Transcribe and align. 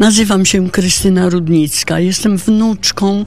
Nazywam 0.00 0.46
się 0.46 0.70
Krystyna 0.70 1.28
Rudnicka. 1.28 2.00
Jestem 2.00 2.36
wnuczką 2.36 3.26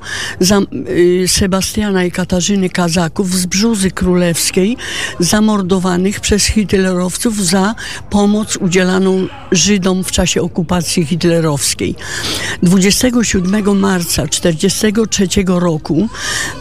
y, 0.89 1.25
Sebastiana 1.27 2.03
i 2.03 2.11
Katarzyny 2.11 2.69
Kazaków 2.69 3.33
z 3.35 3.45
Brzuzy 3.45 3.91
Królewskiej, 3.91 4.77
zamordowanych 5.19 6.19
przez 6.19 6.45
hitlerowców 6.45 7.45
za 7.45 7.75
pomoc 8.09 8.57
udzielaną 8.57 9.27
Żydom 9.51 10.03
w 10.03 10.11
czasie 10.11 10.41
okupacji 10.41 11.05
hitlerowskiej. 11.05 11.95
27 12.63 13.79
marca 13.79 14.27
1943 14.27 15.43
roku 15.47 16.07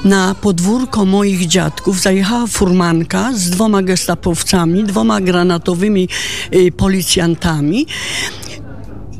na 0.04 0.34
podwórko 0.34 1.04
moich 1.04 1.46
dziadków 1.46 2.00
zajechała 2.00 2.46
furmanka 2.46 3.30
z 3.34 3.50
dwoma 3.50 3.82
gestapowcami, 3.82 4.84
dwoma 4.84 5.20
granatowymi 5.20 6.08
y, 6.54 6.72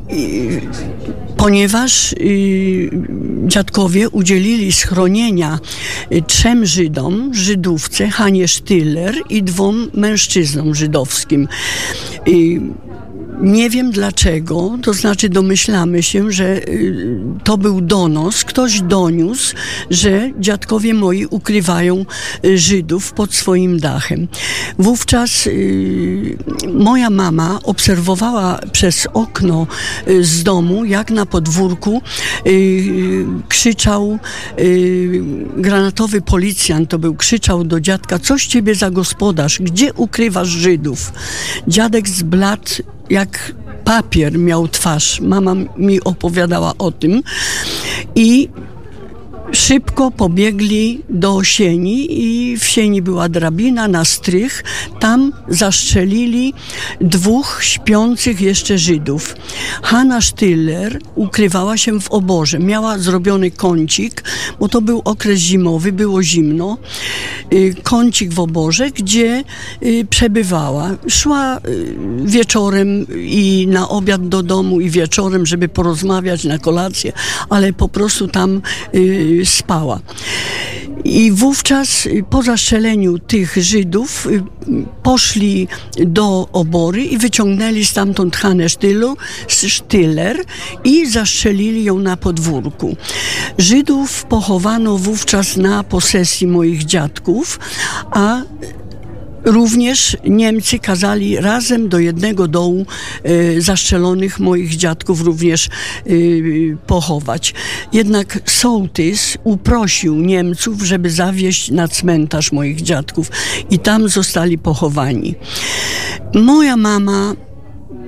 policjantami 0.07 1.32
ponieważ 1.43 2.13
y, 2.13 2.89
dziadkowie 3.47 4.09
udzielili 4.09 4.71
schronienia 4.71 5.59
y, 6.11 6.21
trzem 6.21 6.65
Żydom, 6.65 7.33
Żydówce, 7.33 8.09
Hanie 8.09 8.47
Sztyler 8.47 9.15
i 9.29 9.43
dwom 9.43 9.89
mężczyznom 9.93 10.75
żydowskim. 10.75 11.47
Y, 12.27 12.61
nie 13.41 13.69
wiem 13.69 13.91
dlaczego, 13.91 14.77
to 14.81 14.93
znaczy 14.93 15.29
domyślamy 15.29 16.03
się, 16.03 16.31
że 16.31 16.57
y, 16.69 17.17
to 17.43 17.57
był 17.57 17.81
donos, 17.81 18.43
ktoś 18.43 18.81
doniósł, 18.81 19.55
że 19.89 20.29
dziadkowie 20.39 20.93
moi 20.93 21.25
ukrywają 21.25 22.05
y, 22.45 22.57
Żydów 22.57 23.13
pod 23.13 23.33
swoim 23.33 23.79
dachem. 23.79 24.27
Wówczas 24.79 25.49
moja 26.73 27.09
mama 27.09 27.59
obserwowała 27.63 28.59
przez 28.71 29.07
okno 29.13 29.67
z 30.21 30.43
domu, 30.43 30.85
jak 30.85 31.11
na 31.11 31.25
podwórku 31.33 32.01
krzyczał 33.49 34.19
granatowy 35.57 36.21
policjant, 36.21 36.89
to 36.89 36.99
był, 36.99 37.15
krzyczał 37.15 37.63
do 37.63 37.79
dziadka, 37.79 38.19
coś 38.19 38.45
ciebie 38.47 38.75
za 38.75 38.91
gospodarz, 38.91 39.59
gdzie 39.61 39.93
ukrywasz 39.93 40.47
Żydów? 40.47 41.11
Dziadek 41.67 42.09
zbladł 42.09 42.71
jak 43.09 43.53
papier 43.83 44.37
miał 44.39 44.67
twarz. 44.67 45.21
Mama 45.21 45.55
mi 45.77 46.03
opowiadała 46.03 46.73
o 46.77 46.91
tym. 46.91 47.21
I 48.15 48.49
szybko 49.53 50.11
pobiegli 50.11 51.01
do 51.09 51.43
sieni 51.43 52.23
i 52.23 52.57
w 52.57 52.65
sieni 52.65 53.01
była 53.01 53.29
drabina 53.29 53.87
na 53.87 54.05
strych. 54.05 54.63
Tam 54.99 55.33
zastrzelili 55.47 56.53
dwóch 57.01 57.59
śpiących 57.63 58.41
jeszcze 58.41 58.77
Żydów. 58.77 59.35
Hanna 59.83 60.21
Stiller 60.21 60.99
ukrywała 61.15 61.77
się 61.77 61.99
w 61.99 62.11
oborze. 62.11 62.59
Miała 62.59 62.97
zrobiony 62.97 63.51
kącik, 63.51 64.23
bo 64.59 64.69
to 64.69 64.81
był 64.81 65.01
okres 65.05 65.39
zimowy, 65.39 65.91
było 65.91 66.23
zimno. 66.23 66.77
Y, 67.53 67.75
kącik 67.83 68.33
w 68.33 68.39
oborze, 68.39 68.91
gdzie 68.91 69.43
y, 69.83 70.07
przebywała. 70.09 70.91
Szła 71.07 71.57
y, 71.57 71.95
wieczorem 72.25 73.05
i 73.17 73.67
na 73.69 73.89
obiad 73.89 74.27
do 74.27 74.43
domu 74.43 74.81
i 74.81 74.89
wieczorem, 74.89 75.45
żeby 75.45 75.69
porozmawiać 75.69 76.43
na 76.43 76.57
kolację, 76.57 77.13
ale 77.49 77.73
po 77.73 77.89
prostu 77.89 78.27
tam 78.27 78.61
spała. 79.45 79.99
I 81.03 81.31
wówczas 81.31 82.07
po 82.29 82.43
zastrzeleniu 82.43 83.19
tych 83.19 83.57
Żydów 83.57 84.27
poszli 85.03 85.67
do 86.05 86.47
obory 86.51 87.03
i 87.03 87.17
wyciągnęli 87.17 87.85
stamtąd 87.85 88.35
Hanę 88.35 88.69
Sztylu, 88.69 89.17
Sztyler 89.47 90.43
i 90.83 91.09
zastrzelili 91.09 91.83
ją 91.83 91.99
na 91.99 92.17
podwórku. 92.17 92.95
Żydów 93.57 94.25
pochowano 94.25 94.97
wówczas 94.97 95.57
na 95.57 95.83
posesji 95.83 96.47
moich 96.47 96.83
dziadków, 96.83 97.59
a 98.11 98.41
Również 99.45 100.17
Niemcy 100.25 100.79
kazali 100.79 101.37
razem 101.37 101.89
do 101.89 101.99
jednego 101.99 102.47
dołu 102.47 102.85
y, 103.25 103.61
zaszczelonych 103.61 104.39
moich 104.39 104.75
dziadków 104.75 105.21
również 105.21 105.69
y, 106.07 106.77
pochować. 106.87 107.53
Jednak 107.93 108.39
sołtys 108.45 109.37
uprosił 109.43 110.15
Niemców, 110.15 110.81
żeby 110.81 111.09
zawieźć 111.09 111.71
na 111.71 111.87
cmentarz 111.87 112.51
moich 112.51 112.81
dziadków 112.81 113.31
i 113.69 113.79
tam 113.79 114.09
zostali 114.09 114.57
pochowani. 114.57 115.35
Moja 116.33 116.77
mama 116.77 117.35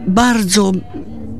bardzo 0.07 0.71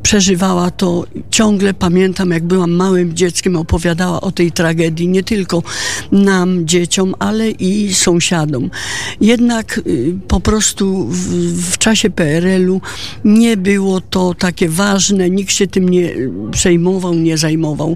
przeżywała 0.05 0.71
to. 0.71 1.03
Ciągle 1.29 1.73
pamiętam, 1.73 2.31
jak 2.31 2.43
byłam 2.43 2.71
małym 2.71 3.13
dzieckiem, 3.15 3.55
opowiadała 3.55 4.21
o 4.21 4.31
tej 4.31 4.51
tragedii 4.51 5.07
nie 5.07 5.23
tylko 5.23 5.63
nam, 6.11 6.67
dzieciom, 6.67 7.15
ale 7.19 7.49
i 7.49 7.93
sąsiadom. 7.93 8.69
Jednak 9.21 9.81
y, 9.87 10.15
po 10.27 10.39
prostu 10.39 11.07
w, 11.07 11.17
w 11.71 11.77
czasie 11.77 12.09
PRL-u 12.09 12.81
nie 13.23 13.57
było 13.57 14.01
to 14.01 14.33
takie 14.33 14.69
ważne, 14.69 15.29
nikt 15.29 15.51
się 15.51 15.67
tym 15.67 15.89
nie 15.89 16.13
przejmował, 16.51 17.13
nie 17.13 17.37
zajmował. 17.37 17.95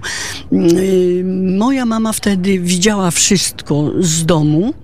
Y, 0.52 1.24
moja 1.58 1.86
mama 1.86 2.12
wtedy 2.12 2.58
widziała 2.58 3.10
wszystko 3.10 3.90
z 4.00 4.24
domu 4.24 4.74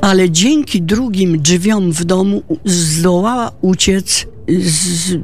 ale 0.00 0.30
dzięki 0.30 0.82
drugim 0.82 1.42
drzwiom 1.42 1.92
w 1.92 2.04
domu 2.04 2.42
zdołała 2.64 3.52
uciec 3.60 4.26
z, 4.48 5.20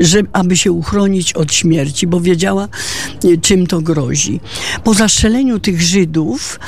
że, 0.00 0.22
aby 0.32 0.56
się 0.56 0.72
uchronić 0.72 1.32
od 1.32 1.52
śmierci, 1.52 2.06
bo 2.06 2.20
wiedziała, 2.20 2.68
e, 3.24 3.36
czym 3.36 3.66
to 3.66 3.80
grozi. 3.80 4.40
Po 4.84 4.94
zastrzeleniu 4.94 5.60
tych 5.60 5.82
Żydów 5.82 6.60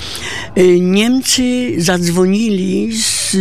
e, 0.55 0.81
Niemcy 0.81 1.75
zadzwonili 1.79 2.97
z 3.03 3.37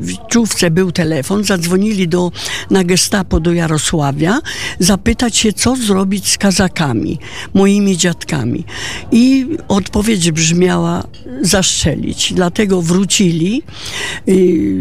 leśniczówce 0.00 0.70
był 0.70 0.92
telefon, 0.92 1.44
zadzwonili 1.44 2.08
do, 2.08 2.32
na 2.70 2.84
gestapo 2.84 3.40
do 3.40 3.52
Jarosławia 3.52 4.40
zapytać 4.78 5.36
się, 5.36 5.52
co 5.52 5.76
zrobić 5.76 6.28
z 6.28 6.38
Kazakami, 6.38 7.18
moimi 7.54 7.96
dziadkami. 7.96 8.64
I 9.12 9.46
odpowiedź 9.68 10.30
brzmiała 10.30 11.04
zastrzelić. 11.40 12.32
Dlatego 12.32 12.82
wrócili 12.82 13.62
e, 13.62 14.32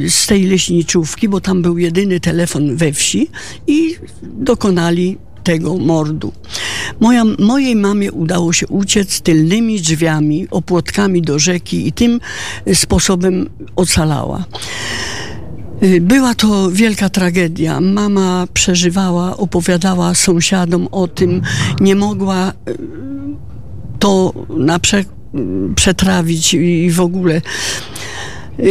z 0.09 0.27
tej 0.27 0.43
leśniczówki, 0.43 1.29
bo 1.29 1.41
tam 1.41 1.61
był 1.61 1.77
jedyny 1.77 2.19
telefon 2.19 2.75
we 2.75 2.93
wsi 2.93 3.27
i 3.67 3.95
dokonali 4.23 5.17
tego 5.43 5.77
mordu. 5.77 6.33
Moja, 6.99 7.23
mojej 7.39 7.75
mamie 7.75 8.11
udało 8.11 8.53
się 8.53 8.67
uciec 8.67 9.21
tylnymi 9.21 9.81
drzwiami, 9.81 10.47
opłotkami 10.51 11.21
do 11.21 11.39
rzeki 11.39 11.87
i 11.87 11.91
tym 11.91 12.19
sposobem 12.73 13.49
ocalała. 13.75 14.45
Była 16.01 16.35
to 16.35 16.71
wielka 16.71 17.09
tragedia. 17.09 17.81
Mama 17.81 18.47
przeżywała, 18.53 19.37
opowiadała 19.37 20.15
sąsiadom 20.15 20.87
o 20.91 21.07
tym, 21.07 21.41
nie 21.79 21.95
mogła 21.95 22.47
e, 22.47 22.53
to 23.99 24.33
na 24.57 24.79
prze, 24.79 25.05
przetrawić 25.75 26.53
i 26.53 26.91
w 26.91 27.01
ogóle. 27.01 27.35
E, 28.59 28.63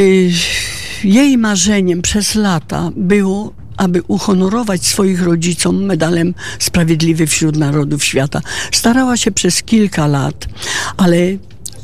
jej 1.05 1.39
marzeniem 1.39 2.03
przez 2.03 2.35
lata 2.35 2.91
było 2.97 3.53
aby 3.77 4.03
uhonorować 4.09 4.87
swoich 4.87 5.23
rodzicom 5.23 5.85
medalem 5.85 6.35
Sprawiedliwy 6.59 7.27
wśród 7.27 7.57
Narodów 7.57 8.05
Świata. 8.05 8.41
Starała 8.73 9.17
się 9.17 9.31
przez 9.31 9.63
kilka 9.63 10.07
lat, 10.07 10.49
ale 10.97 11.17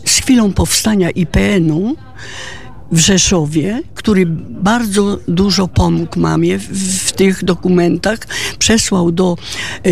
z 0.05 0.17
chwilą 0.17 0.53
powstania 0.53 1.11
IPN-u 1.11 1.97
w 2.93 2.99
Rzeszowie, 2.99 3.83
który 3.95 4.27
bardzo 4.51 5.19
dużo 5.29 5.69
pomógł 5.69 6.21
mamie 6.21 6.59
w, 6.59 6.65
w 7.09 7.13
tych 7.13 7.45
dokumentach. 7.45 8.19
Przesłał 8.59 9.13
do 9.13 9.37
y, 9.87 9.91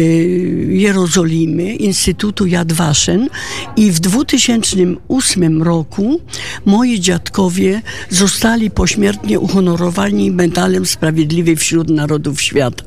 Jerozolimy 0.71 1.75
Instytutu 1.75 2.47
Yad 2.47 2.73
Vashem 2.73 3.29
i 3.77 3.91
w 3.91 4.01
2008 4.01 5.63
roku 5.63 6.21
moi 6.67 7.01
dziadkowie 7.01 7.83
zostali 8.11 8.71
pośmiertnie 8.71 9.41
uhonorowani 9.41 10.31
medalem 10.31 10.87
Sprawiedliwy 10.87 11.57
wśród 11.57 11.91
Narodów 11.91 12.43
Świata. 12.43 12.85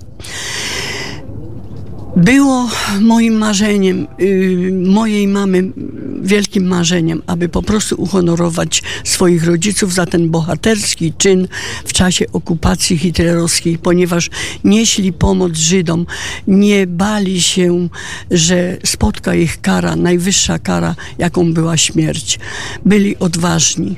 Było 2.16 2.70
moim 3.02 3.34
marzeniem, 3.34 4.08
yy, 4.20 4.72
mojej 4.86 5.28
mamy 5.28 5.72
wielkim 6.22 6.68
marzeniem, 6.68 7.22
aby 7.28 7.50
po 7.50 7.62
prostu 7.62 7.96
uhonorować 7.96 8.84
swoich 9.04 9.44
rodziców 9.44 9.94
za 9.94 10.06
ten 10.06 10.30
bohaterski 10.30 11.14
czyn 11.18 11.48
w 11.86 11.94
czasie 11.94 12.26
okupacji 12.34 12.98
hitlerowskiej, 12.98 13.78
ponieważ 13.78 14.30
nieśli 14.64 15.14
pomoc 15.14 15.58
Żydom, 15.58 16.06
nie 16.48 16.88
bali 16.88 17.42
się, 17.42 17.90
że 18.32 18.78
spotka 18.86 19.36
ich 19.36 19.62
kara, 19.62 19.96
najwyższa 19.96 20.60
kara, 20.60 20.96
jaką 21.18 21.54
była 21.54 21.78
śmierć. 21.78 22.40
Byli 22.86 23.20
odważni. 23.20 23.96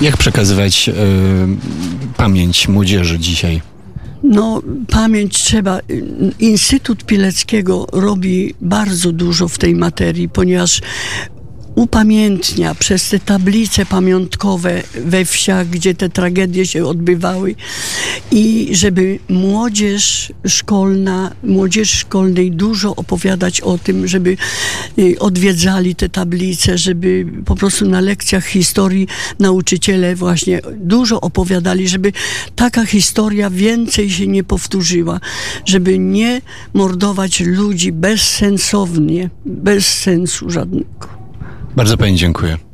Jak 0.00 0.16
przekazywać 0.16 0.86
yy, 0.86 0.94
pamięć 2.16 2.68
młodzieży 2.68 3.18
dzisiaj? 3.18 3.60
No, 4.22 4.62
pamięć 4.90 5.42
trzeba. 5.42 5.80
Instytut 6.38 7.04
Pileckiego 7.04 7.86
robi 7.92 8.54
bardzo 8.60 9.12
dużo 9.12 9.48
w 9.48 9.58
tej 9.58 9.74
materii, 9.74 10.28
ponieważ 10.28 10.80
upamiętnia 11.78 12.74
przez 12.74 13.08
te 13.08 13.18
tablice 13.18 13.86
pamiątkowe 13.86 14.82
we 15.04 15.24
wsiach, 15.24 15.68
gdzie 15.68 15.94
te 15.94 16.08
tragedie 16.08 16.66
się 16.66 16.86
odbywały 16.86 17.54
i 18.30 18.68
żeby 18.72 19.18
młodzież 19.28 20.32
szkolna, 20.46 21.34
młodzież 21.42 21.90
szkolnej 21.90 22.50
dużo 22.50 22.96
opowiadać 22.96 23.60
o 23.60 23.78
tym, 23.78 24.08
żeby 24.08 24.36
y, 24.98 25.18
odwiedzali 25.18 25.94
te 25.94 26.08
tablice, 26.08 26.78
żeby 26.78 27.26
po 27.44 27.56
prostu 27.56 27.88
na 27.88 28.00
lekcjach 28.00 28.46
historii 28.46 29.08
nauczyciele 29.38 30.14
właśnie 30.14 30.60
dużo 30.76 31.20
opowiadali, 31.20 31.88
żeby 31.88 32.12
taka 32.56 32.86
historia 32.86 33.50
więcej 33.50 34.10
się 34.10 34.26
nie 34.26 34.44
powtórzyła, 34.44 35.20
żeby 35.64 35.98
nie 35.98 36.40
mordować 36.74 37.40
ludzi 37.40 37.92
bezsensownie, 37.92 39.30
bez 39.46 39.86
sensu 39.86 40.50
żadnego. 40.50 41.17
Bardzo 41.78 41.96
pani 41.96 42.16
dziękuję. 42.16 42.67